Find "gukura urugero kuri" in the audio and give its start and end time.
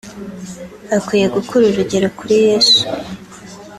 1.35-2.35